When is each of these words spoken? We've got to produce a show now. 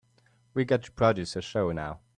We've 0.55 0.65
got 0.65 0.81
to 0.85 0.91
produce 0.91 1.35
a 1.35 1.43
show 1.43 1.71
now. 1.71 1.99